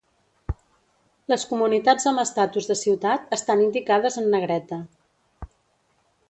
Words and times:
Les 1.33 1.43
comunitats 1.51 2.09
amb 2.11 2.21
estatus 2.23 2.69
de 2.71 2.77
ciutat 2.79 3.37
estan 3.39 3.63
indicades 3.67 4.19
en 4.23 4.31
negreta. 4.37 4.81